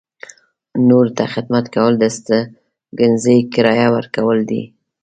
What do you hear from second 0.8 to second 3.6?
نورو ته خدمت کول د استوګنځي